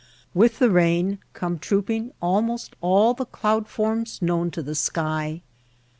With 0.33 0.57
the 0.57 0.71
rain 0.71 1.19
come 1.33 1.59
trooping 1.59 2.11
almost 2.23 2.75
all 2.81 3.13
the 3.13 3.23
cloud 3.27 3.67
forms 3.67 4.19
known 4.19 4.49
to 4.49 4.63
the 4.63 4.73
sky. 4.73 5.43